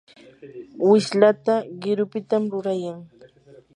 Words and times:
wishlata 0.89 1.55
qirupitam 1.81 2.43
rurayan. 2.51 2.97